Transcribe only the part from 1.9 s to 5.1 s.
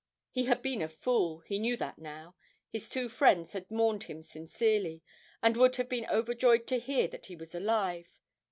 now his two friends had mourned him sincerely,